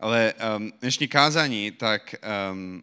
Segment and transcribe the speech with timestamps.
[0.00, 2.14] Ale um, dnešní kázání tak
[2.52, 2.82] um,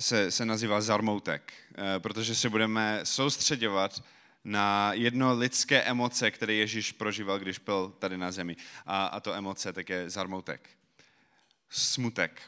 [0.00, 4.04] se, se nazývá Zarmoutek, uh, protože se budeme soustředovat
[4.44, 8.56] na jedno lidské emoce, které Ježíš prožíval, když byl tady na zemi.
[8.86, 10.70] A, a to emoce tak je zarmoutek.
[11.68, 12.42] Smutek.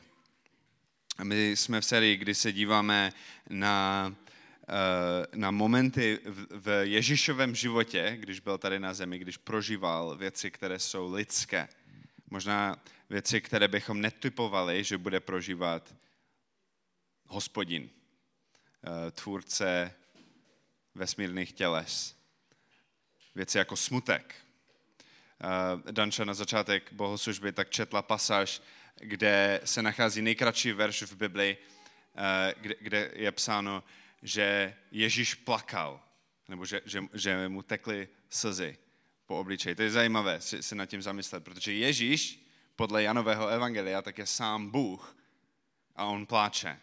[1.23, 3.13] My jsme v sérii, kdy se díváme
[3.51, 4.15] na,
[4.69, 6.19] eh, na momenty
[6.51, 11.69] v Ježíšovém životě, když byl tady na zemi, když prožíval věci, které jsou lidské.
[12.31, 15.95] Možná věci, které bychom netypovali, že bude prožívat
[17.27, 19.95] hospodin, eh, tvůrce
[20.95, 22.17] vesmírných těles.
[23.35, 24.35] Věci jako smutek.
[25.41, 28.63] Eh, Danča na začátek bohoslužby tak četla pasáž,
[29.01, 31.57] kde se nachází nejkratší verš v Bibli,
[32.17, 33.85] eh, kde je psáno,
[34.23, 36.01] že Ježíš plakal,
[36.49, 38.79] nebo že, že, že mu tekly slzy
[39.27, 39.75] po obličeji.
[39.75, 44.27] To je zajímavé si, si nad tím zamyslet, protože Ježíš podle Janového evangelia tak je
[44.27, 45.17] sám Bůh
[45.97, 46.81] a on pláče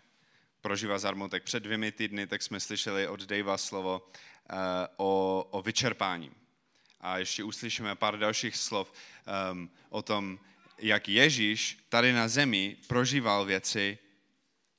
[0.62, 1.44] prožívá zarmutek.
[1.44, 4.58] Před dvěmi týdny tak jsme slyšeli od Davea slovo uh,
[4.98, 6.32] o, o vyčerpání.
[7.02, 8.94] A ještě uslyšíme pár dalších slov
[9.52, 10.40] um, o tom,
[10.78, 13.98] jak Ježíš tady na zemi prožíval věci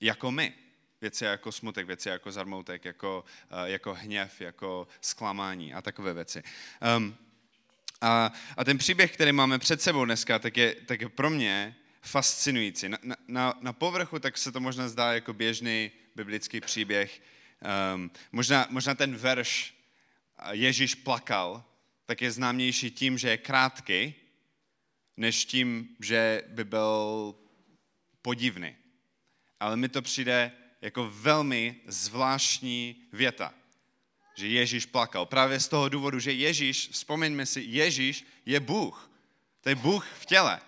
[0.01, 0.53] jako my.
[1.01, 6.43] Věci jako smutek, věci jako zarmoutek, jako, uh, jako hněv, jako zklamání a takové věci.
[6.97, 7.17] Um,
[8.01, 11.77] a, a ten příběh, který máme před sebou dneska, tak je, tak je pro mě
[12.03, 12.89] fascinující.
[12.89, 17.23] Na, na, na povrchu tak se to možná zdá jako běžný biblický příběh.
[17.95, 19.75] Um, možná, možná ten verš
[20.51, 21.65] Ježíš plakal,
[22.07, 24.15] tak je známější tím, že je krátký,
[25.17, 27.35] než tím, že by byl
[28.23, 28.77] podivný.
[29.61, 33.55] Ale mi to přijde jako velmi zvláštní věta,
[34.35, 35.27] že Ježíš plakal.
[35.27, 39.11] Právě z toho důvodu, že Ježíš, vzpomeňme si, Ježíš je Bůh.
[39.61, 40.61] To je Bůh v těle.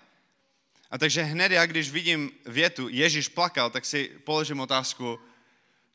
[0.90, 5.20] A takže hned já, když vidím větu Ježíš plakal, tak si položím otázku,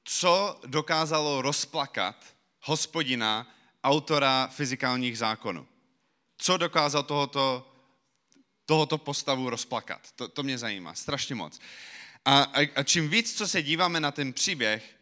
[0.03, 5.67] co dokázalo rozplakat hospodina, autora fyzikálních zákonů?
[6.37, 7.73] Co dokázal tohoto,
[8.65, 10.11] tohoto postavu rozplakat?
[10.11, 11.59] To, to mě zajímá strašně moc.
[12.25, 14.95] A, a, a čím víc, co se díváme na ten příběh,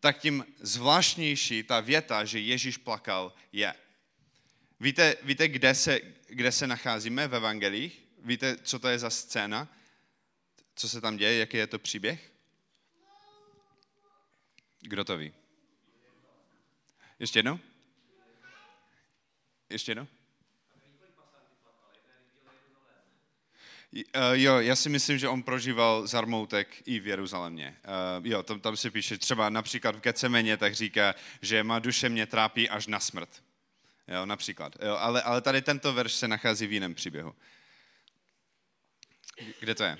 [0.00, 3.74] tak tím zvláštnější ta věta, že Ježíš plakal, je.
[4.80, 8.04] Víte, víte kde, se, kde se nacházíme v evangelích?
[8.18, 9.68] Víte, co to je za scéna?
[10.74, 11.38] Co se tam děje?
[11.38, 12.32] Jaký je to příběh?
[14.80, 15.32] Kdo to ví?
[17.18, 17.58] Ještě jednou?
[19.70, 20.06] Ještě jednou?
[24.32, 27.76] Jo, já si myslím, že on prožíval zarmoutek i v Jeruzalémě.
[28.18, 32.08] Uh, jo, tam, tam se píše třeba například v Gecemeně, tak říká, že má duše
[32.08, 33.42] mě trápí až na smrt.
[34.08, 34.76] Jo, například.
[34.82, 37.34] Jo, ale, ale tady tento verš se nachází v jiném příběhu.
[39.60, 39.98] Kde to je?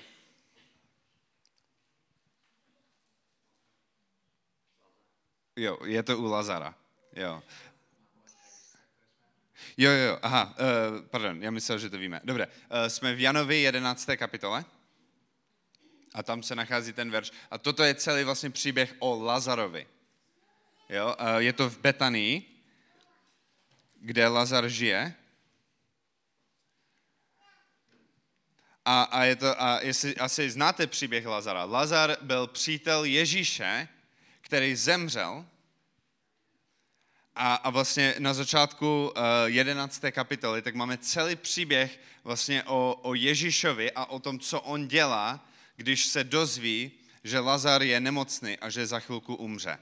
[5.57, 6.75] Jo, je to u Lazara.
[7.17, 7.43] Jo.
[9.77, 12.21] Jo, jo, aha, uh, pardon, já myslel, že to víme.
[12.25, 14.11] Dobře, uh, jsme v Janovi 11.
[14.17, 14.65] kapitole
[16.15, 17.33] a tam se nachází ten verš.
[17.51, 19.87] A toto je celý vlastně příběh o Lazarovi.
[20.89, 22.63] Jo, uh, je to v Betanii,
[24.01, 25.15] kde Lazar žije
[28.85, 31.65] A, a, je to, a jestli asi znáte příběh Lazara.
[31.65, 33.89] Lazar byl přítel Ježíše,
[34.41, 35.47] který zemřel
[37.41, 40.03] a, a vlastně na začátku uh, eh, 11.
[40.11, 45.49] kapitoly, tak máme celý příběh vlastně o, o Ježíšovi a o tom, co on dělá,
[45.77, 46.93] když se dozví,
[47.25, 49.79] že Lazar je nemocný a že za chvilku umře.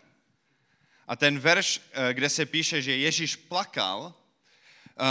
[1.09, 4.15] A ten verš, uh, kde se píše, že Ježíš plakal,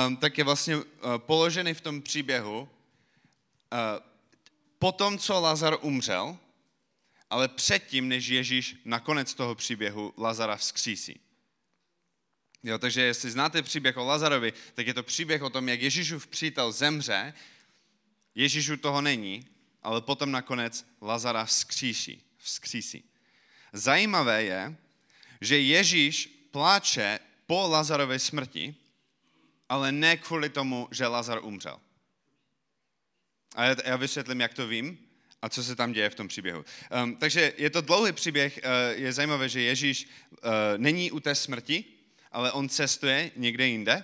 [0.08, 0.78] um, tak je vlastně
[1.18, 2.70] položený v tom příběhu,
[3.72, 4.00] Eh,
[4.80, 6.38] potom, co Lazar umřel,
[7.30, 11.20] ale předtím, než Ježíš na konec toho příběhu Lazara vzkřísí.
[12.64, 16.28] Jo, takže jestli znáte příběh o Lazarovi, tak je to příběh o tom, jak Ježíšův
[16.28, 17.34] přítel zemře,
[18.36, 19.48] Ježíšu toho není,
[19.84, 22.24] ale potom nakonec Lazara vzkříší.
[22.38, 23.04] vzkřísí.
[23.74, 24.76] Zajímavé je,
[25.42, 28.76] že Ježíš pláče po Lazarové smrti,
[29.70, 31.80] ale ne kvůli tomu, že Lazar umřel.
[33.56, 34.98] A já vysvětlím, jak to vím
[35.42, 36.66] a co se tam děje v tom příběhu.
[37.04, 41.36] Um, takže je to dlouhý příběh, uh, je zajímavé, že Ježíš uh, není u té
[41.36, 41.97] smrti,
[42.32, 44.04] ale on cestuje někde jinde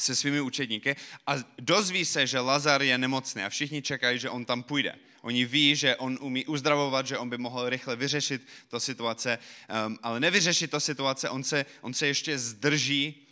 [0.00, 0.96] se svými učedníky
[1.26, 4.94] a dozví se, že Lazar je nemocný a všichni čekají, že on tam půjde.
[5.22, 9.38] Oni ví, že on umí uzdravovat, že on by mohl rychle vyřešit to situace,
[9.86, 13.28] um, ale nevyřešit to situace, on se, on se ještě zdrží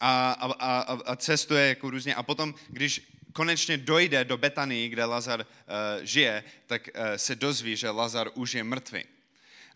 [0.00, 2.14] a, a, a, a cestuje jako různě.
[2.14, 7.76] A potom, když konečně dojde do Betanii, kde Lazar uh, žije, tak uh, se dozví,
[7.76, 9.04] že Lazar už je mrtvý.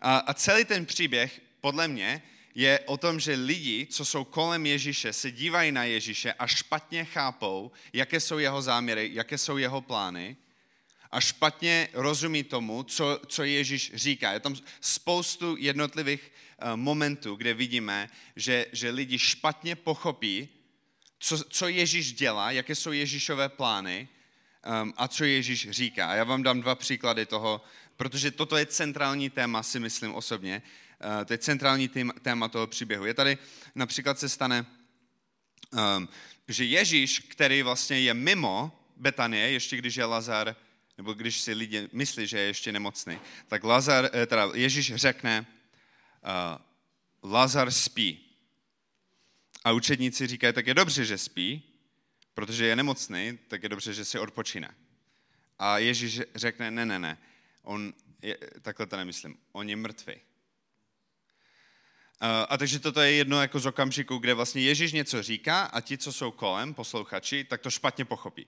[0.01, 2.21] A, a celý ten příběh, podle mě,
[2.57, 7.05] je o tom, že lidi, co jsou kolem Ježíše, se dívají na Ježíše a špatně
[7.05, 10.37] chápou, jaké jsou jeho záměry, jaké jsou jeho plány
[11.11, 14.31] a špatně rozumí tomu, co, co Ježíš říká.
[14.31, 20.49] Je tam spoustu jednotlivých uh, momentů, kde vidíme, že, že lidi špatně pochopí,
[21.19, 24.07] co, co Ježíš dělá, jaké jsou Ježíšové plány
[24.81, 26.09] um, a co Ježíš říká.
[26.09, 27.61] A já vám dám dva příklady toho,
[27.97, 30.61] protože toto je centrální téma, si myslím osobně.
[31.05, 31.89] Uh, to je centrální
[32.21, 33.05] téma toho příběhu.
[33.05, 33.37] Je tady,
[33.75, 34.65] například se stane,
[35.97, 36.09] um,
[36.47, 40.55] že Ježíš, který vlastně je mimo Betanie, ještě když je Lazar,
[40.97, 45.47] nebo když si lidi myslí, že je ještě nemocný, tak Lazar, eh, teda Ježíš řekne,
[47.23, 48.19] uh, Lazar spí.
[49.63, 51.63] A učedníci říkají, tak je dobře, že spí,
[52.33, 54.75] protože je nemocný, tak je dobře, že si odpočíne.
[55.59, 57.17] A Ježíš řekne, ne, ne, ne,
[57.63, 60.13] on je, takhle to nemyslím, on je mrtvý.
[62.49, 65.97] A takže toto je jedno jako z okamžiku, kde vlastně Ježíš něco říká a ti,
[65.97, 68.47] co jsou kolem, posluchači, tak to špatně pochopí.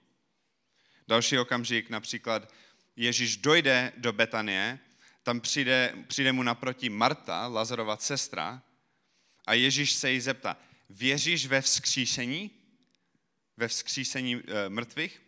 [1.08, 2.54] Další okamžik, například
[2.96, 4.80] Ježíš dojde do Betanie,
[5.24, 8.62] tam přijde, přijde mu naproti Marta, Lazarova sestra,
[9.48, 10.58] a Ježíš se jí zeptá,
[10.90, 12.52] věříš ve vzkříšení?
[13.58, 15.22] Ve vzkříšení e, mrtvých?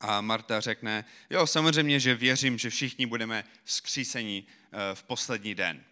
[0.00, 5.84] A Marta řekne, jo, samozřejmě, že věřím, že všichni budeme vzkřísení e, v poslední den.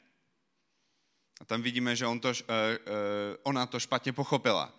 [1.40, 2.76] A tam vidíme, že on to, e, e,
[3.42, 4.74] ona to špatně pochopila.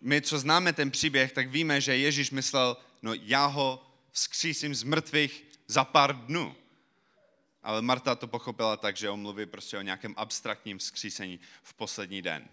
[0.00, 4.82] My, co známe ten příběh, tak víme, že Ježíš myslel, no já ho vzkřísím z
[4.82, 6.54] mrtvých za pár dnů.
[7.62, 12.22] Ale Marta to pochopila tak, že on mluví prostě o nějakém abstraktním vzkřísení v poslední
[12.22, 12.48] den.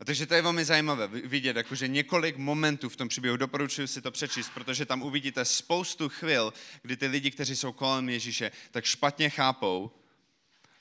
[0.00, 4.02] A takže to je velmi zajímavé vidět, jakože několik momentů v tom příběhu, doporučuji si
[4.02, 6.52] to přečíst, protože tam uvidíte spoustu chvil,
[6.82, 9.90] kdy ty lidi, kteří jsou kolem Ježíše, tak špatně chápou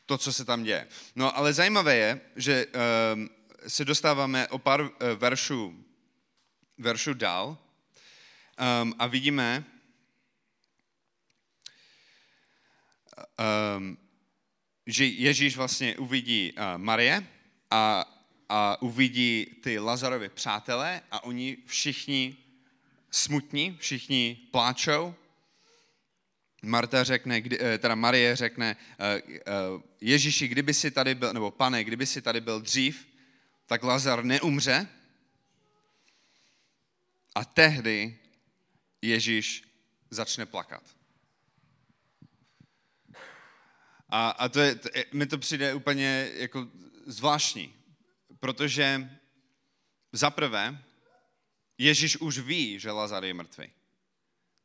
[0.10, 0.88] to, co se tam děje.
[1.16, 3.30] No ale zajímavé je, že um,
[3.68, 5.86] se dostáváme o pár uh, veršů,
[6.78, 7.58] veršů dál
[8.84, 9.64] um, a vidíme,
[13.78, 13.98] um,
[14.86, 17.28] že Ježíš vlastně uvidí uh, Marie
[17.72, 18.06] a
[18.52, 22.38] a uvidí ty Lazarovi přátelé a oni všichni
[23.12, 25.16] smutní, všichni pláčou.
[26.62, 29.42] Marta řekne, eh, teda Marie řekne, eh, eh,
[30.02, 33.08] Ježíši, kdyby si tady byl, nebo pane, kdyby si tady byl dřív,
[33.66, 34.88] tak Lazar neumře.
[37.36, 38.20] A tehdy
[39.02, 39.64] Ježíš
[40.10, 40.84] začne plakat.
[44.10, 46.68] A, a to je, to, mi to přijde úplně jako
[47.06, 47.74] zvláštní,
[48.40, 49.10] protože
[50.12, 50.84] zaprvé
[51.78, 53.79] Ježíš už ví, že Lazar je mrtvý.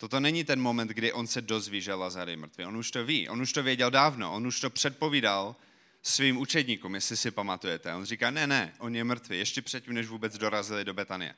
[0.04, 2.64] Toto není ten moment, kdy on se dozví, že Lazar je mrtvý.
[2.64, 5.56] On už to ví, on už to věděl dávno, on už to předpovídal
[6.02, 7.94] svým učedníkům, jestli si pamatujete.
[7.94, 11.34] On říká, ne, ne, on je mrtvý, ještě předtím, než vůbec dorazili do Betanie.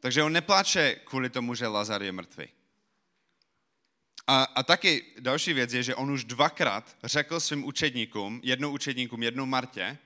[0.00, 2.48] Takže on nepláče kvůli tomu, že Lazar je mrtvý.
[4.26, 9.22] A, a taky další věc je, že on už dvakrát řekl svým učedníkům, jednou učedníkům,
[9.22, 9.98] jednou Martě,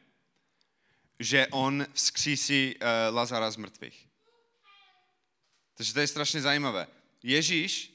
[1.21, 4.09] že on vzkřísí uh, Lazara z mrtvých.
[5.75, 6.87] Takže to je strašně zajímavé.
[7.27, 7.93] Ježíš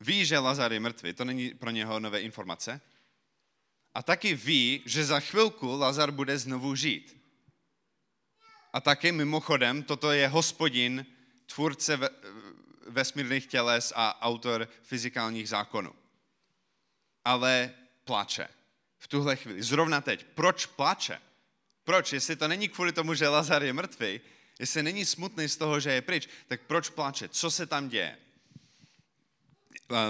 [0.00, 2.80] ví, že Lazar je mrtvý, to není pro něho nové informace.
[3.94, 7.16] A taky ví, že za chvilku Lazar bude znovu žít.
[8.72, 11.06] A taky mimochodem, toto je hospodin,
[11.46, 11.98] tvůrce
[12.88, 15.94] vesmírných těles a autor fyzikálních zákonů.
[17.24, 18.48] Ale plače.
[18.98, 19.62] V tuhle chvíli.
[19.62, 20.24] Zrovna teď.
[20.34, 21.20] Proč plače?
[21.84, 22.12] Proč?
[22.12, 24.20] Jestli to není kvůli tomu, že Lazar je mrtvý,
[24.58, 27.28] jestli není smutný z toho, že je pryč, tak proč pláče?
[27.28, 28.18] Co se tam děje?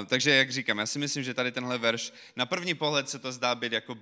[0.07, 3.33] Takže jak říkám, já si myslím, že tady tenhle verš, na první pohled se to
[3.33, 3.99] zdá být jako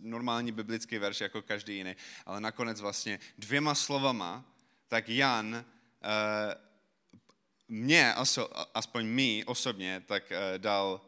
[0.00, 4.44] normální biblický verš, jako každý jiný, ale nakonec vlastně dvěma slovama,
[4.88, 5.64] tak Jan
[6.02, 6.54] eh,
[7.68, 8.14] mě,
[8.74, 11.00] aspoň mi osobně, tak eh, dal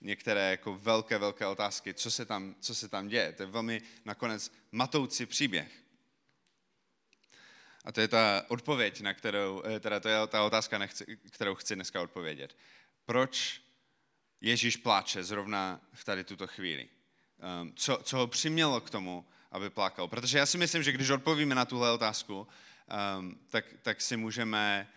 [0.00, 3.32] některé jako velké, velké otázky, co se tam, co se tam děje.
[3.32, 5.72] To je velmi nakonec matoucí příběh.
[7.84, 10.88] A to je ta odpověď, na kterou, eh, teda to je ta otázka,
[11.30, 12.56] kterou chci dneska odpovědět.
[13.06, 13.60] Proč
[14.40, 16.88] Ježíš pláče zrovna v tady tuto chvíli?
[17.40, 20.08] Ehm, co, co ho přimělo k tomu, aby plakal?
[20.08, 22.46] Protože já si myslím, že když odpovíme na tuhle otázku,
[22.88, 24.88] ehm, tak, tak si můžeme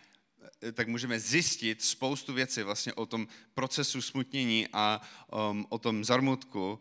[0.62, 5.00] Eh, tak můžeme zjistit spoustu věcí vlastně o tom procesu smutnění a
[5.50, 6.80] um, o tom zarmutku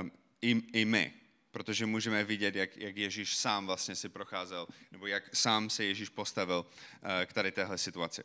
[0.00, 1.12] um, i, i my.
[1.50, 6.08] Protože můžeme vidět, jak, jak Ježíš sám vlastně si procházel, nebo jak sám se Ježíš
[6.08, 8.22] postavil uh, k tady téhle situaci.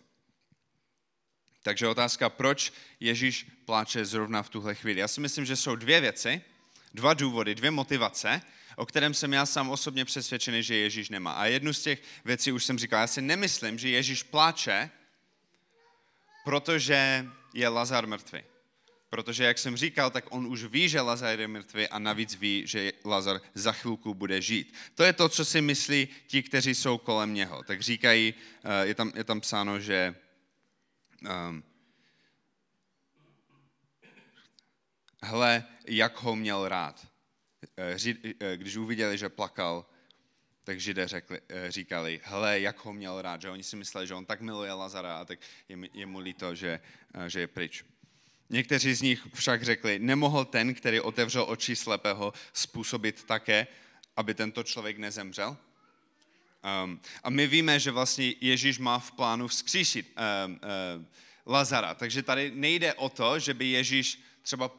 [1.63, 5.00] Takže otázka, proč Ježíš pláče zrovna v tuhle chvíli.
[5.00, 6.41] Já si myslím, že jsou dvě věci,
[6.93, 8.41] dva důvody, dvě motivace,
[8.75, 11.32] o kterém jsem já sám osobně přesvědčený, že Ježíš nemá.
[11.32, 14.89] A jednu z těch věcí už jsem říkal, já si nemyslím, že Ježíš pláče,
[16.43, 18.39] protože je Lazar mrtvý.
[19.10, 22.63] Protože, jak jsem říkal, tak on už ví, že Lazar je mrtvý a navíc ví,
[22.65, 24.74] že Lazar za chvilku bude žít.
[24.96, 27.63] To je to, co si myslí ti, kteří jsou kolem něho.
[27.63, 30.15] Tak říkají, eh, je tam, je tam psáno, že
[31.24, 31.63] um,
[35.22, 37.08] hle, jak ho měl rád.
[37.77, 37.98] Eh,
[38.39, 39.86] eh, když uviděli, že plakal,
[40.63, 44.25] tak židé řekli, říkali, hele, jak ho měl rád, že oni si mysleli, že on
[44.25, 45.39] tak miluje Lazara a tak
[45.70, 46.80] je, je mu líto, že,
[47.27, 47.84] že je pryč.
[48.50, 53.68] Někteří z nich však řekli, nemohl ten, který otevřel oči slepého, způsobit také,
[54.15, 55.58] aby tento člověk nezemřel?
[56.84, 60.15] Um, a my víme, že vlastně Ježíš má v plánu vzkříšit
[60.46, 61.08] um, um,
[61.46, 61.93] Lazara.
[61.93, 64.75] Takže tady nejde o to, že by Ježíš třeba uh,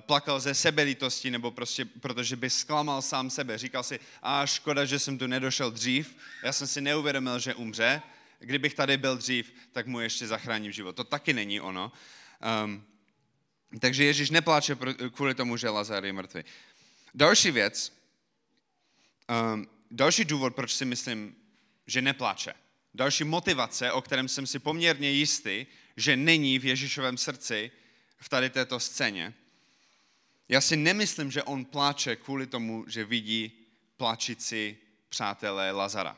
[0.00, 3.58] plakal ze sebelitosti, nebo prostě protože by zklamal sám sebe.
[3.58, 8.02] Říkal si, a škoda, že jsem tu nedošel dřív, já jsem si neuvědomil, že umře,
[8.38, 10.96] kdybych tady byl dřív, tak mu ještě zachráním život.
[10.96, 11.92] To taky není ono.
[12.64, 12.84] Um,
[13.80, 14.76] takže Ježíš nepláče
[15.14, 16.42] kvůli tomu, že Lazar je mrtvý.
[17.14, 17.92] Další věc,
[19.54, 21.36] um, další důvod, proč si myslím,
[21.86, 22.54] že nepláče.
[22.94, 25.66] Další motivace, o kterém jsem si poměrně jistý,
[25.96, 27.70] že není v Ježíšovém srdci
[28.16, 29.34] v tady této scéně.
[30.48, 33.52] Já si nemyslím, že on pláče kvůli tomu, že vidí
[33.96, 34.78] plačici
[35.08, 36.16] přátelé Lazara.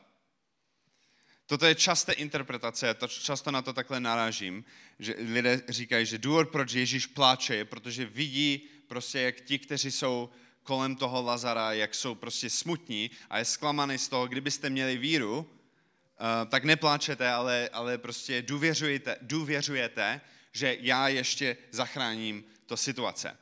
[1.46, 4.64] Toto je časté interpretace, to, často na to takhle narážím,
[4.98, 9.90] že lidé říkají, že důvod, proč Ježíš pláče, je, protože vidí prostě, jak ti, kteří
[9.90, 10.30] jsou
[10.62, 15.46] kolem toho Lazara, jak jsou prostě smutní a je zklamaný z toho, kdybyste měli víru,
[15.46, 20.20] eh, tak nepláčete, ale, ale prostě důvěřujete, důvěřujete,
[20.52, 23.36] že já ještě zachráním to situace.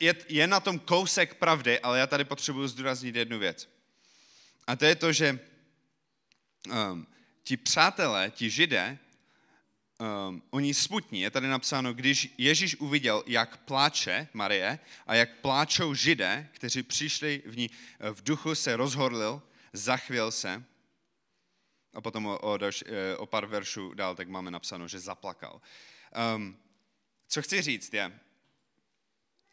[0.00, 3.68] Je, je na tom kousek pravdy, ale já tady potřebuji zdůraznit jednu věc.
[4.66, 5.38] A to je to, že
[6.68, 7.06] um,
[7.42, 8.98] ti přátelé, ti židé,
[9.98, 11.20] um, oni smutní.
[11.20, 17.42] Je tady napsáno, když Ježíš uviděl, jak pláče Marie a jak pláčou židé, kteří přišli
[17.46, 17.70] v ní
[18.12, 20.64] v duchu, se rozhodl, zachvěl se.
[21.94, 25.60] A potom o, o, eh, o pár veršů dál, tak máme napsáno, že zaplakal.
[26.36, 26.58] Um,
[27.28, 28.20] co chci říct je,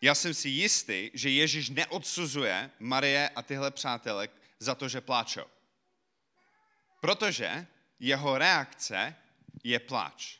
[0.02, 5.46] já jsem si jistý, že Ježíš neodsuzuje Marie a tyhle přátelé za to, že pláčou.
[7.02, 7.68] Protože
[8.00, 9.16] jeho reakce
[9.64, 10.38] je pláč.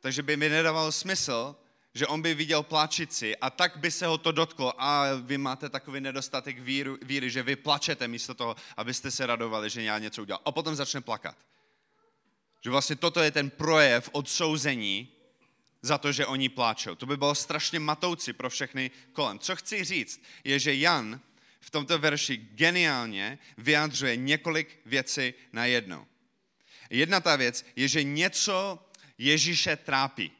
[0.00, 1.56] Takže by mi nedávalo smysl,
[1.94, 5.68] že on by viděl pláčici a tak by se ho to dotklo a vy máte
[5.68, 10.22] takový nedostatek víru, víry, že vy plačete místo toho, abyste se radovali, že já něco
[10.22, 10.42] udělal.
[10.44, 11.36] A potom začne plakat.
[12.64, 15.08] Že vlastně toto je ten projev odsouzení
[15.82, 16.94] za to, že oni pláčou.
[16.94, 19.38] To by bylo strašně matoucí pro všechny kolem.
[19.38, 21.20] Co chci říct, je, že Jan
[21.60, 26.06] v tomto verši geniálně vyjádřuje několik věcí na jednou.
[26.90, 28.78] Jedna ta věc je, že něco
[29.18, 30.32] Ježíše trápí.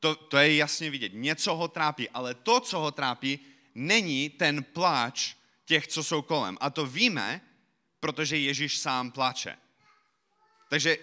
[0.00, 1.12] To, to je jasně vidět.
[1.14, 3.38] Něco ho trápí, ale to, co ho trápí,
[3.74, 5.34] není ten pláč
[5.64, 6.58] těch, co jsou kolem.
[6.60, 7.40] A to víme,
[8.00, 9.56] protože Ježíš sám pláče.
[10.68, 10.98] Takže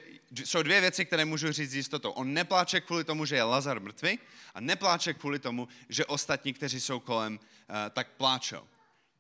[0.46, 2.12] jsou dvě věci, které můžu říct s jistotou.
[2.12, 4.20] On nepláče kvůli tomu, že je Lazar mrtvý
[4.54, 8.68] a nepláče kvůli tomu, že ostatní, kteří jsou kolem, eh, tak pláčou.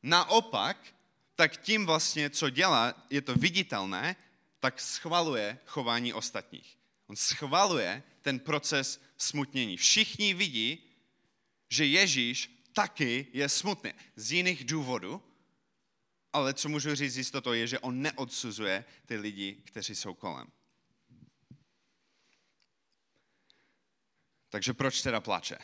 [0.03, 0.77] Naopak,
[1.35, 4.15] tak tím vlastně, co dělá, je to viditelné,
[4.63, 6.77] tak schvaluje chování ostatních.
[7.07, 9.77] On schvaluje ten proces smutnění.
[9.77, 10.91] Všichni vidí,
[11.69, 13.93] že Ježíš taky je smutný.
[14.15, 15.23] Z jiných důvodů,
[16.33, 20.47] ale co můžu říct jistotou je, že on neodsuzuje ty lidi, kteří jsou kolem.
[24.49, 25.57] Takže proč teda plače?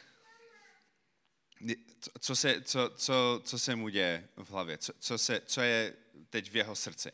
[2.19, 4.77] Co se, co, co, co se mu děje v hlavě?
[4.77, 5.95] Co, co, se, co je
[6.29, 7.11] teď v jeho srdci?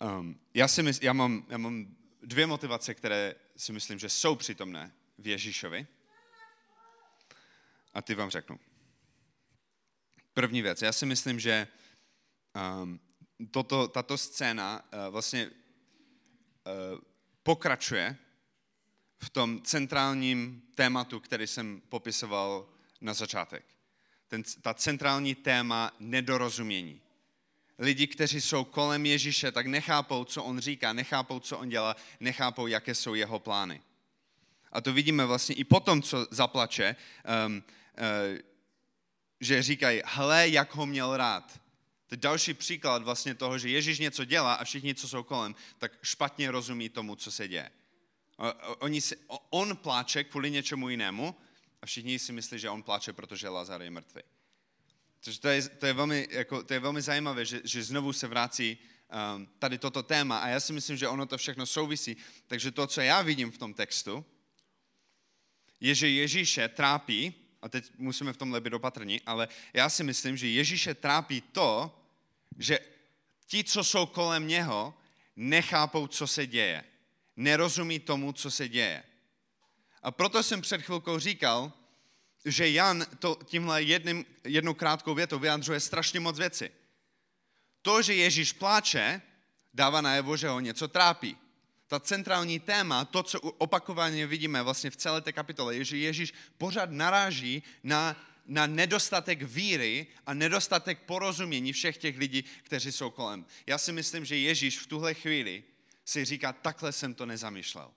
[0.00, 4.34] Um, já, si mysl, já, mám, já mám dvě motivace, které si myslím, že jsou
[4.34, 5.86] přítomné v Ježíšovi.
[7.94, 8.60] A ty vám řeknu.
[10.34, 10.82] První věc.
[10.82, 11.68] Já si myslím, že
[12.82, 13.00] um,
[13.50, 15.52] toto, tato scéna uh, vlastně uh,
[17.42, 18.16] pokračuje
[19.18, 22.68] v tom centrálním tématu, který jsem popisoval
[23.00, 23.64] na začátek.
[24.28, 27.00] Ten, ta centrální téma nedorozumění
[27.78, 32.66] lidi, kteří jsou kolem Ježíše, tak nechápou, co on říká, nechápou, co on dělá, nechápou,
[32.66, 33.80] jaké jsou jeho plány.
[34.72, 36.96] A to vidíme vlastně i potom, co zaplače,
[37.46, 38.38] um, uh,
[39.40, 41.60] že říkají, hle, jak ho měl rád.
[42.06, 45.54] To je další příklad vlastně toho, že Ježíš něco dělá a všichni, co jsou kolem,
[45.78, 47.70] tak špatně rozumí tomu, co se děje.
[48.78, 49.16] Oni si,
[49.50, 51.36] on pláče kvůli něčemu jinému
[51.82, 54.22] a všichni si myslí, že on pláče, protože Lazar je mrtvý.
[55.24, 58.28] Takže to je, to je, velmi, jako, to je velmi zajímavé, že, že znovu se
[58.28, 58.78] vrací
[59.36, 62.16] um, tady toto téma a já si myslím, že ono to všechno souvisí.
[62.46, 64.24] Takže to, co já vidím v tom textu,
[65.80, 70.36] je, že Ježíše trápí, a teď musíme v tomhle být opatrní, ale já si myslím,
[70.36, 71.98] že Ježíše trápí to,
[72.58, 72.78] že
[73.46, 74.94] ti, co jsou kolem něho,
[75.36, 76.84] nechápou, co se děje.
[77.36, 79.02] Nerozumí tomu, co se děje.
[80.02, 81.72] A proto jsem před chvilkou říkal,
[82.44, 86.70] že Jan to tímhle jedním, jednou krátkou větou vyjadřuje strašně moc věci.
[87.82, 89.22] To, že Ježíš pláče,
[89.74, 91.36] dává najevo, že ho něco trápí.
[91.86, 96.34] Ta centrální téma, to, co opakovaně vidíme vlastně v celé té kapitole, je, že Ježíš
[96.58, 103.46] pořád naráží na, na nedostatek víry a nedostatek porozumění všech těch lidí, kteří jsou kolem.
[103.66, 105.64] Já si myslím, že Ježíš v tuhle chvíli
[106.04, 107.90] si říká, takhle jsem to nezamýšlel.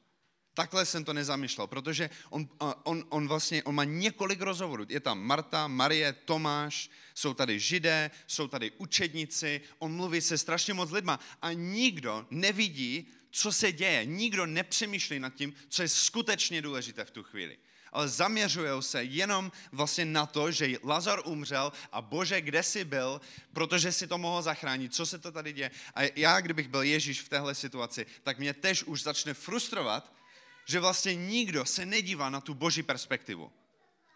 [0.57, 2.49] Takhle jsem to nezamýšlel, protože on,
[2.83, 4.85] on, on vlastně on má několik rozhovorů.
[4.89, 10.73] Je tam Marta, Marie, Tomáš, jsou tady židé, jsou tady učedníci, on mluví se strašně
[10.73, 14.05] moc lidma a nikdo nevidí, co se děje.
[14.05, 17.57] Nikdo nepřemýšlí nad tím, co je skutečně důležité v tu chvíli.
[17.91, 23.21] Ale zaměřují se jenom vlastně na to, že Lazar umřel a bože, kde jsi byl,
[23.53, 25.71] protože si to mohl zachránit, co se to tady děje.
[25.95, 30.17] A já, kdybych byl Ježíš v téhle situaci, tak mě tež už začne frustrovat,
[30.67, 33.51] že vlastně nikdo se nedívá na tu boží perspektivu,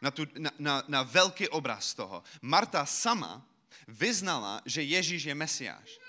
[0.02, 2.24] na, tu, na, na, na velký obraz toho.
[2.42, 3.48] Marta sama
[3.88, 6.00] vyznala, že Ježíš je Mesiáš,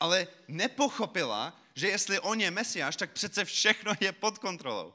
[0.00, 4.94] ale nepochopila, že jestli on je Mesiáš, tak přece všechno je pod kontrolou.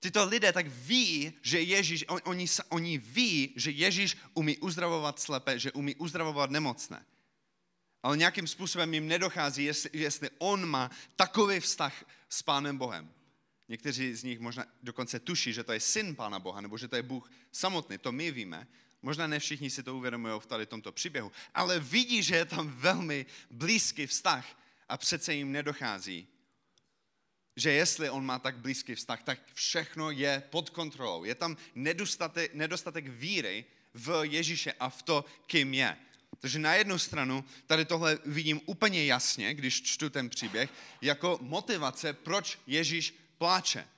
[0.00, 5.58] Tyto lidé tak ví, že Ježíš, on, oni, oni ví, že Ježíš umí uzdravovat slepé,
[5.58, 7.06] že umí uzdravovat nemocné.
[8.02, 13.17] Ale nějakým způsobem jim nedochází, jestli, jestli on má takový vztah s Pánem Bohem.
[13.68, 16.96] Někteří z nich možná dokonce tuší, že to je syn Pána Boha, nebo že to
[16.96, 18.68] je Bůh samotný, to my víme.
[19.02, 22.70] Možná ne všichni si to uvědomují v tady tomto příběhu, ale vidí, že je tam
[22.70, 26.28] velmi blízký vztah a přece jim nedochází,
[27.56, 31.24] že jestli on má tak blízký vztah, tak všechno je pod kontrolou.
[31.24, 33.64] Je tam nedostatek, nedostatek víry
[33.94, 35.96] v Ježíše a v to, kým je.
[36.40, 40.70] Takže na jednu stranu tady tohle vidím úplně jasně, když čtu ten příběh,
[41.02, 43.88] jako motivace, proč Ježíš pláče.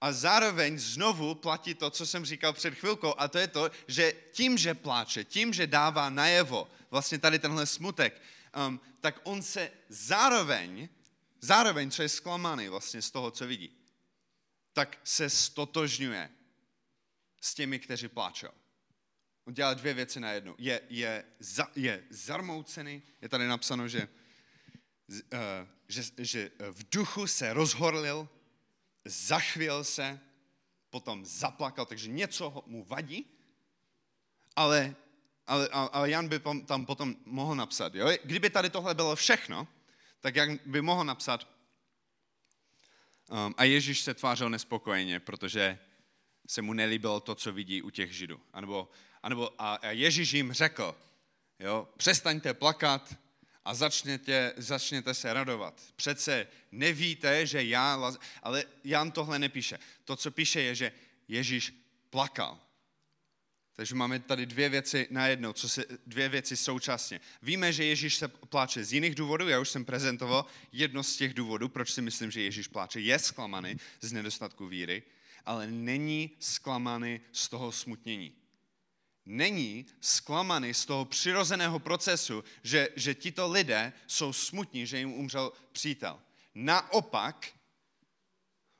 [0.00, 4.12] A zároveň znovu platí to, co jsem říkal před chvilkou, a to je to, že
[4.32, 8.22] tím, že pláče, tím, že dává najevo vlastně tady tenhle smutek,
[8.68, 10.88] um, tak on se zároveň,
[11.40, 13.70] zároveň, co je zklamaný vlastně z toho, co vidí,
[14.72, 16.30] tak se stotožňuje
[17.40, 18.48] s těmi, kteří pláčou.
[19.44, 20.54] On dělá dvě věci na jednu.
[20.58, 24.08] Je, je, za, je zarmoucený, je tady napsáno, že,
[25.08, 25.18] uh,
[25.88, 28.28] že, že v duchu se rozhorlil,
[29.06, 30.20] zachvěl se,
[30.90, 33.26] potom zaplakal, takže něco mu vadí,
[34.56, 34.96] ale
[35.46, 38.08] ale, ale Jan by tam potom mohl napsat, jo?
[38.24, 39.68] kdyby tady tohle bylo všechno,
[40.20, 41.48] tak jak by mohl napsat,
[43.30, 45.78] um, a Ježíš se tvářil nespokojeně, protože
[46.48, 48.40] se mu nelíbilo to, co vidí u těch židů.
[48.52, 48.88] Anebo,
[49.22, 50.96] anebo a, a Ježíš jim řekl,
[51.58, 53.14] jo, přestaňte plakat
[53.66, 55.82] a začněte, začněte se radovat.
[55.96, 59.78] Přece nevíte, že já, ale Jan tohle nepíše.
[60.04, 60.92] To, co píše, je, že
[61.28, 61.72] Ježíš
[62.10, 62.60] plakal.
[63.72, 67.20] Takže máme tady dvě věci najednou, co se, dvě věci současně.
[67.42, 71.34] Víme, že Ježíš se pláče z jiných důvodů, já už jsem prezentoval jedno z těch
[71.34, 73.00] důvodů, proč si myslím, že Ježíš pláče.
[73.00, 75.02] Je zklamaný z nedostatku víry,
[75.46, 78.32] ale není zklamaný z toho smutnění.
[79.26, 85.52] Není zklamaný z toho přirozeného procesu, že, že tito lidé jsou smutní, že jim umřel
[85.72, 86.22] přítel.
[86.54, 87.52] Naopak,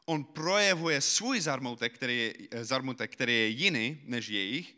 [0.04, 4.76] on projevuje svůj zarmutek, který je, zarmutek, který je jiný než jejich,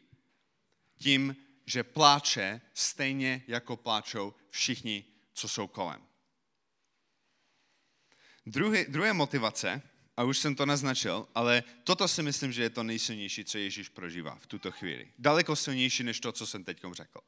[0.96, 6.02] tím, že pláče stejně jako pláčou všichni, co jsou kolem.
[8.46, 9.82] Druhý, druhé motivace,
[10.18, 13.88] a už jsem to naznačil, ale toto si myslím, že je to nejsilnější, co Ježíš
[13.88, 15.12] prožívá v tuto chvíli.
[15.18, 17.20] Daleko silnější než to, co jsem teď řekl.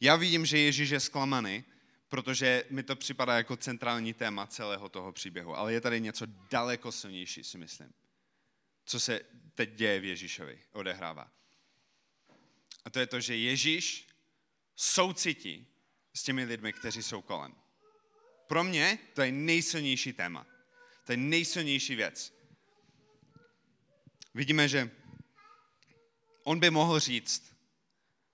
[0.00, 1.64] Já vidím, že Ježíš je zklamaný,
[2.08, 6.92] protože mi to připadá jako centrální téma celého toho příběhu, ale je tady něco daleko
[6.92, 7.92] silnější, si myslím,
[8.84, 9.20] co se
[9.54, 11.30] teď děje v Ježíšovi, odehrává.
[12.84, 14.06] A to je to, že Ježíš
[14.76, 15.66] soucití
[16.14, 17.54] s těmi lidmi, kteří jsou kolem.
[18.46, 20.46] Pro mě to je nejsilnější téma.
[21.04, 22.34] To je nejsilnější věc.
[24.34, 24.90] Vidíme, že
[26.44, 27.54] on by mohl říct,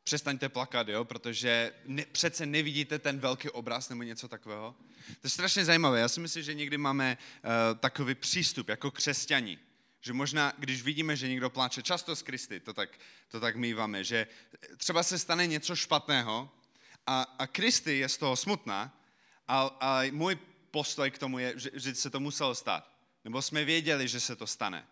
[0.05, 4.75] přestaňte plakat, jo, protože ne, přece nevidíte ten velký obraz nebo něco takového.
[5.07, 6.01] To je strašně zajímavé.
[6.01, 9.59] Já si myslím, že někdy máme uh, takový přístup jako křesťani,
[10.01, 14.05] že možná, když vidíme, že někdo pláče, často z Kristy, to tak, to tak míváme,
[14.05, 14.27] že
[14.77, 16.51] třeba se stane něco špatného
[17.07, 19.05] a, a Kristy je z toho smutná
[19.49, 20.39] a, a můj
[20.71, 22.91] postoj k tomu je, že, že se to muselo stát.
[23.25, 24.87] Nebo jsme věděli, že se to stane.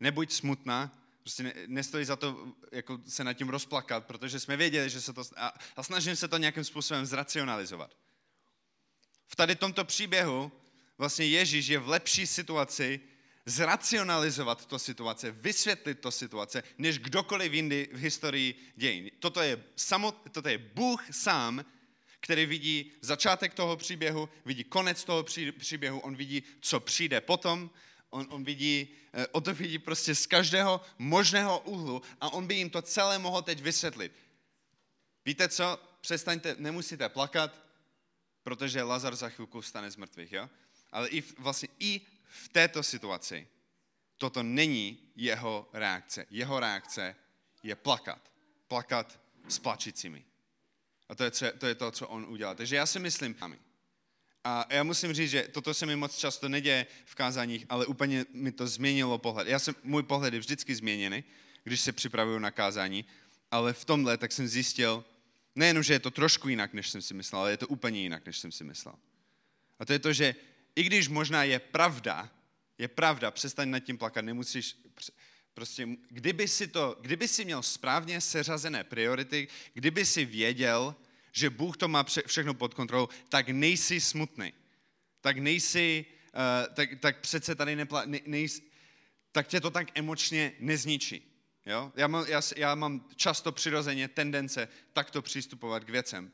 [0.00, 4.90] Nebuď smutná, prostě ne, nestojí za to jako se nad tím rozplakat, protože jsme věděli,
[4.90, 5.22] že se to...
[5.36, 7.96] A, a snažím se to nějakým způsobem zracionalizovat.
[9.26, 10.52] V tady tomto příběhu
[10.98, 13.00] vlastně Ježíš je v lepší situaci
[13.46, 19.10] zracionalizovat to situace, vysvětlit to situace, než kdokoliv jindy v historii dějin.
[19.18, 21.64] Toto je, samot, toto je Bůh sám,
[22.26, 25.24] který vidí začátek toho příběhu, vidí konec toho
[25.58, 27.70] příběhu, on vidí, co přijde potom,
[28.10, 32.54] on, on vidí, eh, on to vidí prostě z každého možného úhlu a on by
[32.54, 34.12] jim to celé mohl teď vysvětlit.
[35.24, 35.78] Víte co?
[36.00, 37.62] Přestaňte, nemusíte plakat,
[38.42, 40.50] protože Lazar za chvilku vstane z mrtvých, jo?
[40.92, 43.48] Ale i vlastně i v této situaci
[44.18, 46.26] toto není jeho reakce.
[46.30, 47.16] Jeho reakce
[47.62, 48.32] je plakat.
[48.68, 50.24] Plakat s plačícími.
[51.08, 52.54] A to je, to je to, co on udělal.
[52.54, 53.34] Takže já si myslím,
[54.44, 58.26] a já musím říct, že toto se mi moc často neděje v kázáních, ale úplně
[58.32, 59.48] mi to změnilo pohled.
[59.48, 61.24] Já jsem, můj pohled je vždycky změněný,
[61.64, 63.04] když se připravuju na kázání,
[63.50, 65.04] ale v tomhle tak jsem zjistil,
[65.54, 68.26] nejenom, že je to trošku jinak, než jsem si myslel, ale je to úplně jinak,
[68.26, 68.94] než jsem si myslel.
[69.78, 70.34] A to je to, že
[70.76, 72.30] i když možná je pravda,
[72.78, 74.76] je pravda, přestaň nad tím plakat, nemusíš,
[75.56, 80.96] prostě, kdyby si to, kdyby si měl správně seřazené priority, kdyby si věděl,
[81.32, 84.52] že Bůh to má všechno pod kontrolou, tak nejsi smutný.
[85.20, 88.62] Tak nejsi, uh, tak, tak přece tady nepla, ne, nejsi,
[89.32, 91.22] tak tě to tak emočně nezničí.
[91.66, 91.92] Jo?
[91.96, 96.32] Já, mám, já, já mám často přirozeně tendence takto přistupovat k věcem.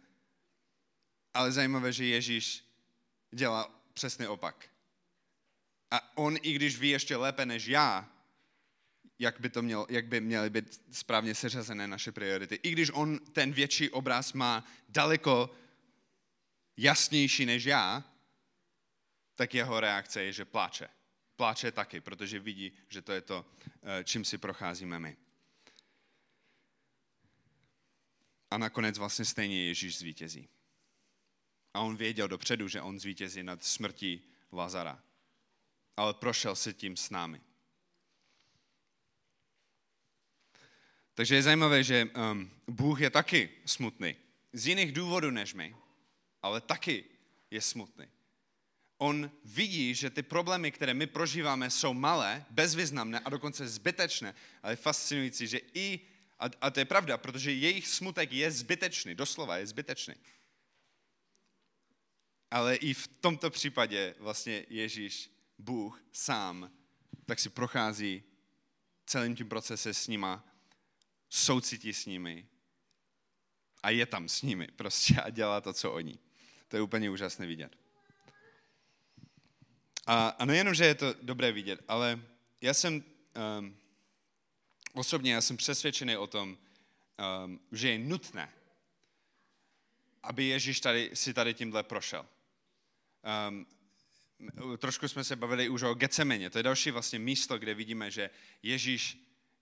[1.35, 2.65] Ale zajímavé, že Ježíš
[3.31, 4.69] dělá přesný opak.
[5.91, 8.13] A on, i když ví ještě lépe než já,
[9.19, 12.61] jak by, to mělo, jak by měly být správně seřazené naše priority.
[12.63, 15.51] I když on ten větší obraz má daleko
[16.77, 18.05] jasnější než já,
[19.35, 20.89] tak jeho reakce je, že pláče.
[21.37, 23.47] Pláče taky, protože vidí, že to je to,
[23.83, 25.17] eh, čím si procházíme my.
[28.51, 30.49] A nakonec vlastně stejně Ježíš zvítězí.
[31.75, 34.23] A on věděl dopředu, že on zvítězí nad smrtí
[34.53, 35.03] Lazara.
[35.97, 37.41] Ale prošel se tím s námi.
[41.15, 44.17] Takže je zajímavé, že um, Bůh je taky smutný.
[44.53, 45.77] Z jiných důvodů než my,
[46.43, 47.05] ale taky
[47.51, 48.07] je smutný.
[48.99, 54.35] On vidí, že ty problémy, které my prožíváme, jsou malé, bezvýznamné a dokonce zbytečné.
[54.63, 56.01] Ale fascinující, že i,
[56.39, 60.15] a, a to je pravda, protože jejich smutek je zbytečný, doslova je zbytečný.
[62.51, 66.71] Ale i v tomto případě vlastně Ježíš, Bůh sám,
[67.27, 68.23] tak si prochází
[69.07, 70.52] celým tím procesem s nima
[71.33, 72.47] soucití s nimi
[73.83, 76.19] a je tam s nimi prostě a dělá to, co oni.
[76.69, 77.77] To je úplně úžasné vidět.
[80.07, 82.21] A, a nejenom, že je to dobré vidět, ale
[82.61, 83.05] já jsem
[83.59, 83.77] um,
[84.93, 86.59] osobně já jsem přesvědčený o tom,
[87.45, 88.53] um, že je nutné,
[90.23, 92.27] aby Ježíš tady, si tady tímhle prošel.
[93.49, 93.67] Um,
[94.79, 96.51] trošku jsme se bavili už o Gecemeně.
[96.51, 98.31] To je další vlastně místo, kde vidíme, že
[98.63, 99.19] Ježíš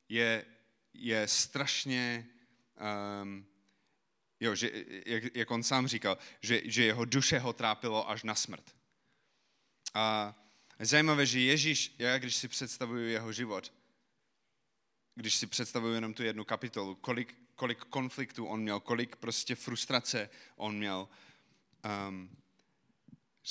[0.09, 0.45] je
[0.95, 2.27] je strašně,
[3.23, 3.47] um,
[4.41, 4.71] jo, že,
[5.07, 8.77] jak, jak on sám říkal, že, že jeho duše ho trápilo až na smrt.
[9.95, 10.35] A
[10.79, 13.73] zajímavé, že Ježíš, já když si představuju jeho život,
[15.15, 20.31] když si představuju jenom tu jednu kapitolu, kolik, kolik konfliktů on měl, kolik prostě frustrace
[20.57, 21.09] on měl,
[22.09, 22.37] um,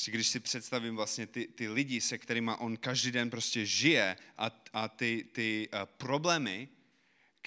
[0.05, 4.51] když si představím vlastně ty, ty lidi, se kterými on každý den prostě žije a,
[4.73, 6.69] a ty, ty uh, problémy,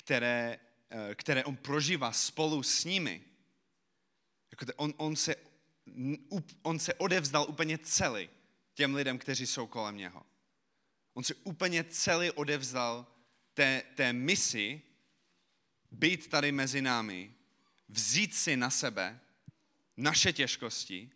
[0.05, 0.59] které,
[0.91, 3.25] eh, které on prožívá spolu s nimi.
[4.51, 5.37] Jako on, on, se,
[6.63, 8.31] on se odevzdal úplně celý
[8.75, 10.27] těm lidem, kteří jsou kolem něho.
[11.15, 13.07] On se úplně celý odevzdal
[13.55, 14.83] té, té misi
[15.91, 17.35] být tady mezi námi,
[17.89, 19.21] vzít si na sebe
[19.97, 21.11] naše těžkosti,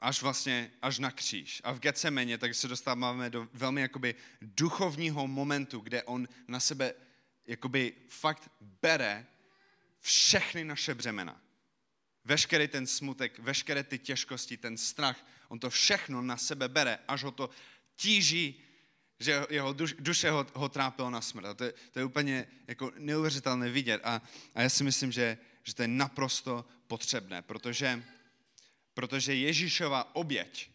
[0.00, 1.60] až vlastně, až na kříž.
[1.64, 6.94] A v Getsemeně tak se dostáváme do velmi jakoby duchovního momentu, kde on na sebe
[7.46, 9.26] jakoby fakt bere
[10.00, 11.40] všechny naše břemena.
[12.24, 17.22] Veškerý ten smutek, veškeré ty těžkosti, ten strach, on to všechno na sebe bere, až
[17.22, 17.50] ho to
[17.96, 18.62] tíží
[19.22, 21.44] že jeho duš, duše ho, ho trápilo na smrt.
[21.46, 24.00] A to je, to je úplně jako neuvěřitelné vidět.
[24.04, 24.22] A,
[24.54, 28.04] a já si myslím, že, že to je naprosto potřebné, protože,
[28.94, 30.70] protože Ježíšova oběť,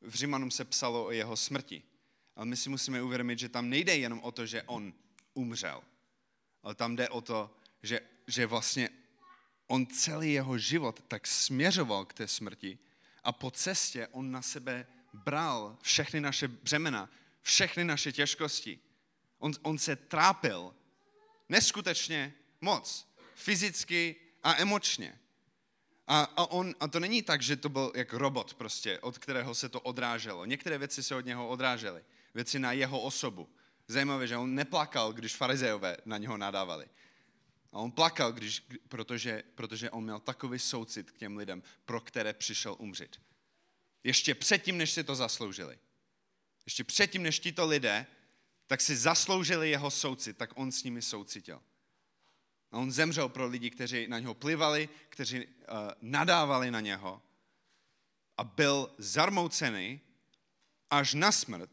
[0.00, 1.82] v Římanům se psalo o jeho smrti,
[2.36, 4.92] ale my si musíme uvědomit, že tam nejde jenom o to, že on
[5.34, 5.82] umřel,
[6.62, 7.50] ale tam jde o to,
[7.82, 8.90] že, že vlastně
[9.66, 12.78] on celý jeho život tak směřoval k té smrti
[13.24, 18.78] a po cestě on na sebe bral všechny naše břemena, všechny naše těžkosti.
[19.38, 20.74] On, on se trápil
[21.48, 25.18] neskutečně moc, fyzicky a emočně.
[26.06, 29.54] A, a, on, a to není tak, že to byl jak robot prostě, od kterého
[29.54, 30.44] se to odráželo.
[30.44, 33.48] Některé věci se od něho odrážely, věci na jeho osobu.
[33.92, 36.86] Zajímavé, že on neplakal, když farizejové na něho nadávali.
[37.72, 42.32] A on plakal, když, protože, protože on měl takový soucit k těm lidem, pro které
[42.32, 43.20] přišel umřít.
[44.04, 45.78] Ještě předtím, než si to zasloužili.
[46.66, 48.06] Ještě předtím, než tito lidé,
[48.66, 51.62] tak si zasloužili jeho soucit, tak on s nimi soucitil.
[52.70, 55.52] A on zemřel pro lidi, kteří na něho plivali, kteří uh,
[56.00, 57.22] nadávali na něho
[58.38, 60.00] a byl zarmoucený
[60.90, 61.70] až na smrt,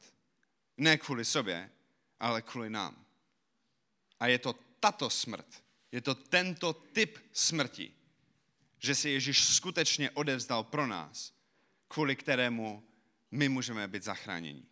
[0.78, 1.72] ne kvůli sobě,
[2.20, 3.06] ale kvůli nám.
[4.20, 7.94] A je to tato smrt, je to tento typ smrti,
[8.80, 11.34] že se Ježíš skutečně odevzdal pro nás,
[11.88, 12.84] kvůli kterému
[13.32, 14.64] my můžeme být zachráněni.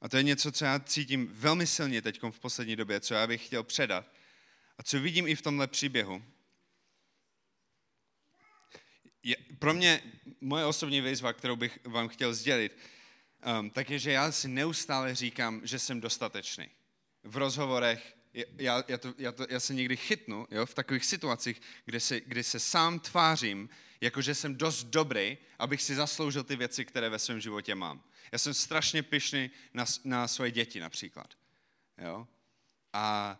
[0.00, 3.26] A to je něco, co já cítím velmi silně teď v poslední době, co já
[3.26, 4.12] bych chtěl předat
[4.78, 6.24] a co vidím i v tomhle příběhu.
[9.22, 10.02] Je, pro mě
[10.40, 12.78] moje osobní výzva, kterou bych vám chtěl sdělit,
[13.60, 16.68] um, tak je, že já si neustále říkám, že jsem dostatečný.
[17.22, 21.62] V rozhovorech, já, já, to, já, to, já se někdy chytnu jo, v takových situacích,
[21.84, 23.68] kde se, kde se sám tvářím,
[24.00, 28.04] jako že jsem dost dobrý, abych si zasloužil ty věci, které ve svém životě mám.
[28.32, 31.34] Já jsem strašně pišný na, na svoje děti například.
[31.98, 32.28] Jo?
[32.92, 33.38] A,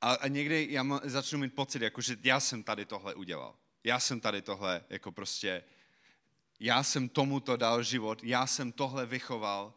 [0.00, 3.56] a, a někdy já začnu mít pocit, jako že já jsem tady tohle udělal.
[3.84, 5.64] Já jsem tady tohle, jako prostě,
[6.60, 9.74] já jsem tomuto dal život, já jsem tohle vychoval,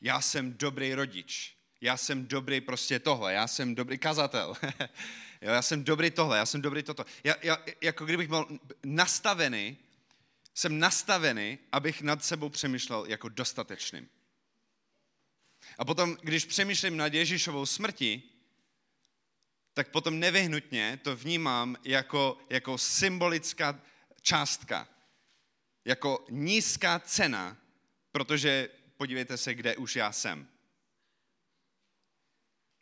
[0.00, 4.56] já jsem dobrý rodič, já jsem dobrý prostě tohle, já jsem dobrý kazatel,
[5.40, 7.04] já jsem dobrý tohle, já jsem dobrý toto.
[7.24, 8.46] Já, já, jako kdybych byl
[8.84, 9.76] nastavený
[10.54, 14.08] jsem nastavený, abych nad sebou přemýšlel jako dostatečným.
[15.78, 18.22] A potom, když přemýšlím nad Ježíšovou smrti,
[19.72, 23.80] tak potom nevyhnutně to vnímám jako, jako symbolická
[24.22, 24.88] částka,
[25.84, 27.56] jako nízká cena,
[28.12, 30.48] protože podívejte se, kde už já jsem.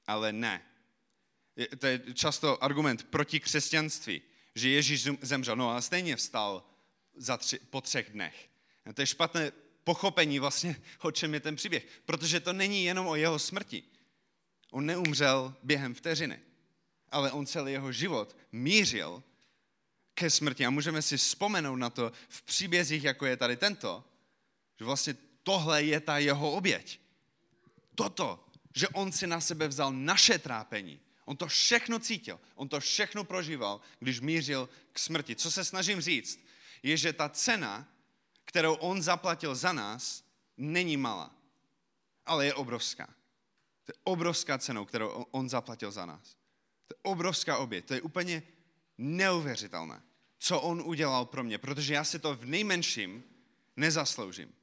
[0.07, 0.63] Ale ne.
[1.79, 4.23] To je často argument proti křesťanství,
[4.55, 6.65] že Ježíš zemřel, no a stejně vstal
[7.15, 8.49] za tři, po třech dnech.
[8.95, 9.53] To je špatné
[9.85, 11.87] pochopení vlastně, o čem je ten příběh.
[12.05, 13.83] Protože to není jenom o jeho smrti.
[14.71, 16.41] On neumřel během vteřiny,
[17.09, 19.23] ale on celý jeho život mířil
[20.23, 20.67] ke smrti.
[20.67, 24.05] A můžeme si vzpomenout na to v příbězích, jako je tady tento,
[24.79, 27.01] že vlastně tohle je ta jeho oběť.
[27.95, 31.01] Toto, že on si na sebe vzal naše trápení.
[31.25, 35.37] On to všechno cítil, on to všechno prožíval, když mířil k smrti.
[35.37, 36.39] Co se snažím říct?
[36.83, 37.89] je, že ta cena,
[38.45, 40.25] kterou on zaplatil za nás,
[40.57, 41.31] není malá,
[42.27, 43.07] ale je obrovská.
[43.85, 46.35] To je obrovská cena, kterou on zaplatil za nás.
[46.87, 47.85] To je obrovská oběť.
[47.85, 48.43] To je úplně
[48.99, 50.03] neuvěřitelné,
[50.43, 53.25] co on udělal pro mě, protože já si to v nejmenším
[53.77, 54.55] nezasloužím.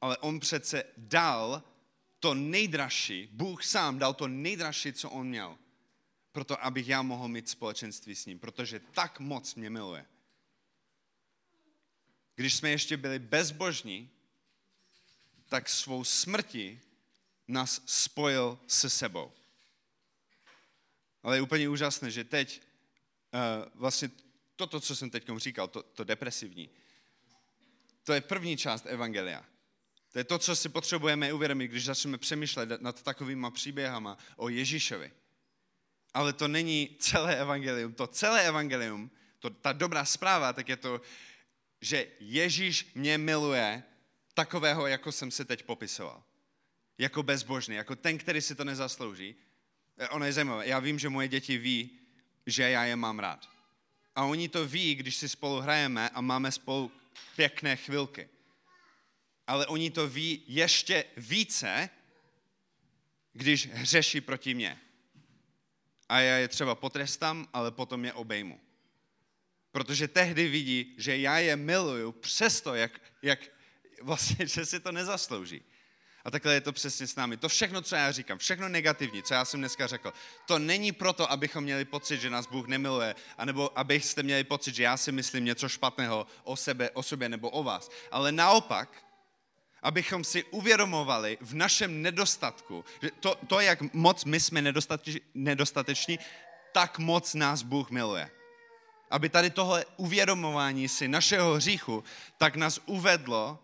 [0.00, 1.62] Ale on přece dal
[2.20, 5.58] to nejdražší, Bůh sám dal to nejdražší, co on měl,
[6.32, 10.06] proto abych já mohl mít společenství s ním, protože tak moc mě miluje
[12.34, 14.10] když jsme ještě byli bezbožní,
[15.48, 16.80] tak svou smrti
[17.48, 19.32] nás spojil se sebou.
[21.22, 24.10] Ale je úplně úžasné, že teď uh, vlastně
[24.56, 26.70] toto, co jsem teď říkal, to, to depresivní,
[28.04, 29.44] to je první část Evangelia.
[30.12, 35.12] To je to, co si potřebujeme uvědomit, když začneme přemýšlet nad takovýma příběhama o Ježíšovi.
[36.14, 37.92] Ale to není celé evangelium.
[37.92, 41.00] To celé evangelium, to, ta dobrá zpráva, tak je to,
[41.80, 43.82] že Ježíš mě miluje
[44.34, 46.22] takového, jako jsem se teď popisoval.
[46.98, 49.34] Jako bezbožný, jako ten, který si to nezaslouží.
[49.98, 50.68] Eh, ono je zajímavé.
[50.68, 51.98] Já vím, že moje děti ví,
[52.46, 53.51] že já je mám rád.
[54.16, 56.92] A oni to ví, když si spolu hrajeme a máme spolu
[57.36, 58.28] pěkné chvilky.
[59.46, 61.90] Ale oni to ví ještě více,
[63.32, 64.80] když hřeší proti mně.
[66.08, 68.60] A já je třeba potrestám, ale potom je obejmu.
[69.70, 73.40] Protože tehdy vidí, že já je miluju přesto, jak, jak
[74.02, 75.62] vlastně, že si to nezaslouží.
[76.24, 77.36] A takhle je to přesně s námi.
[77.36, 80.12] To všechno, co já říkám, všechno negativní, co já jsem dneska řekl,
[80.46, 84.82] to není proto, abychom měli pocit, že nás Bůh nemiluje, anebo abyste měli pocit, že
[84.82, 87.90] já si myslím něco špatného o, sebe, o sobě nebo o vás.
[88.10, 89.04] Ale naopak,
[89.82, 94.62] abychom si uvědomovali v našem nedostatku, že to, to jak moc my jsme
[95.34, 96.18] nedostateční,
[96.72, 98.30] tak moc nás Bůh miluje.
[99.10, 102.04] Aby tady tohle uvědomování si našeho hříchu,
[102.38, 103.58] tak nás uvedlo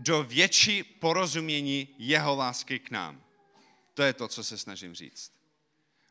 [0.00, 3.22] do větší porozumění jeho lásky k nám.
[3.94, 5.32] To je to, co se snažím říct.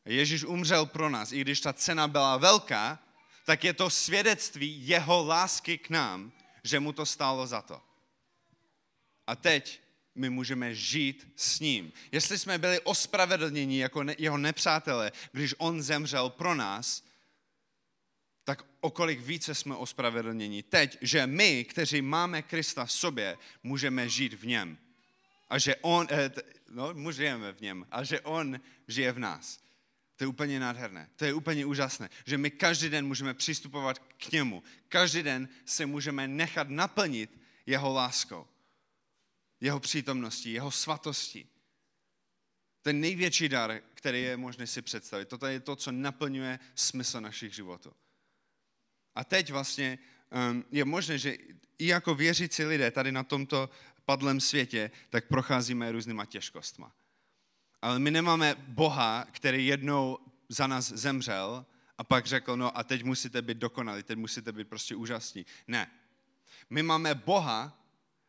[0.05, 2.99] Ježíš umřel pro nás, i když ta cena byla velká,
[3.45, 6.31] tak je to svědectví jeho lásky k nám,
[6.63, 7.81] že mu to stálo za to.
[9.27, 9.81] A teď
[10.15, 11.93] my můžeme žít s ním.
[12.11, 17.03] Jestli jsme byli ospravedlněni jako jeho nepřátelé, když on zemřel pro nás,
[18.81, 24.45] okolik více jsme ospravedlněni teď, že my, kteří máme Krista v sobě, můžeme žít v
[24.45, 24.77] něm.
[25.49, 26.31] A že on, eh,
[26.69, 29.59] no, můžeme v něm, a že on žije v nás.
[30.15, 34.31] To je úplně nádherné, to je úplně úžasné, že my každý den můžeme přistupovat k
[34.31, 34.63] němu.
[34.89, 38.47] Každý den se můžeme nechat naplnit jeho láskou,
[39.61, 41.47] jeho přítomností, jeho svatostí.
[42.81, 45.27] Ten největší dar, který je možné si představit.
[45.27, 47.93] Toto je to, co naplňuje smysl našich životů.
[49.15, 49.99] A teď vlastně
[50.51, 51.37] um, je možné, že
[51.79, 53.69] i jako věřící lidé tady na tomto
[54.05, 56.91] padlém světě, tak procházíme různýma těžkostma.
[57.81, 60.17] Ale my nemáme Boha, který jednou
[60.49, 61.65] za nás zemřel
[61.97, 65.45] a pak řekl, no a teď musíte být dokonalí, teď musíte být prostě úžasní.
[65.67, 65.91] Ne.
[66.69, 67.85] My máme Boha,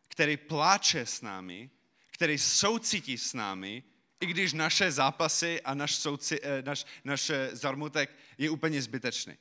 [0.08, 1.70] který pláče s námi,
[2.10, 3.82] který soucítí s námi,
[4.20, 9.36] i když naše zápasy a naš, souci, eh, naš, naš zarmutek je úplně zbytečný.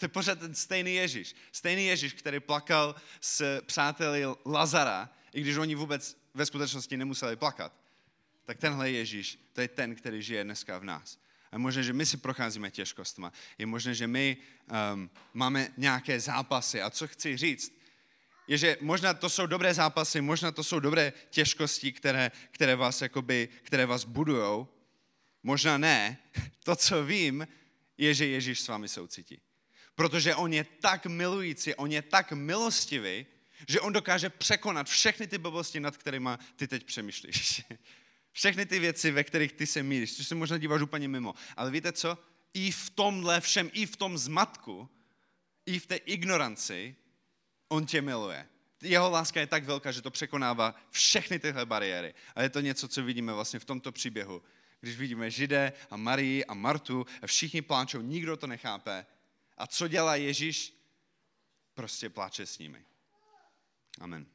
[0.00, 1.34] To je pořád ten stejný Ježíš.
[1.52, 7.72] Stejný Ježíš, který plakal s přáteli Lazara, i když oni vůbec ve skutečnosti nemuseli plakat.
[8.44, 11.18] Tak tenhle Ježíš, to je ten, který žije dneska v nás.
[11.52, 13.32] A je možné, že my si procházíme těžkostma.
[13.58, 14.36] Je možné, že my
[14.92, 16.82] um, máme nějaké zápasy.
[16.82, 17.72] A co chci říct,
[18.46, 23.02] je, že možná to jsou dobré zápasy, možná to jsou dobré těžkosti, které, které vás,
[23.02, 24.68] jakoby, které vás budujou.
[25.42, 26.18] Možná ne.
[26.64, 27.48] To, co vím,
[27.98, 29.40] je, že Ježíš s vámi soucítí.
[30.00, 33.26] Protože on je tak milující, on je tak milostivý,
[33.68, 37.62] že on dokáže překonat všechny ty blbosti, nad kterými ty teď přemýšlíš.
[38.32, 41.34] Všechny ty věci, ve kterých ty se míříš, což se možná díváš úplně mimo.
[41.56, 42.18] Ale víte co?
[42.54, 44.88] I v tomhle všem, i v tom zmatku,
[45.66, 46.96] i v té ignoranci,
[47.68, 48.46] on tě miluje.
[48.82, 52.14] Jeho láska je tak velká, že to překonává všechny tyhle bariéry.
[52.34, 54.42] A je to něco, co vidíme vlastně v tomto příběhu.
[54.80, 59.06] Když vidíme Židé a Marii a Martu a všichni pláčou, nikdo to nechápe,
[59.60, 60.74] a co dělá Ježíš?
[61.74, 62.84] Prostě pláče s nimi.
[64.00, 64.26] Amen.